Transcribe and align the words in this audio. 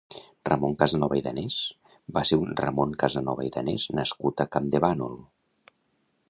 Ramon 0.47 0.71
Casanova 0.77 1.17
i 1.19 1.21
Danés 1.27 1.57
va 2.15 2.23
ser 2.29 2.39
un 2.45 2.55
ramon 2.63 2.95
Casanova 3.05 3.47
i 3.49 3.53
Danés 3.59 3.87
nascut 3.99 4.43
a 4.47 4.49
Campdevànol. 4.57 5.15